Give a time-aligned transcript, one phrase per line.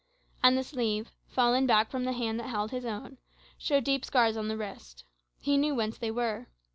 [0.41, 3.19] And the sleeve, fallen back from the hand that held his own,
[3.59, 5.03] showed deep scars on the wrist.
[5.39, 6.47] He knew whence they were.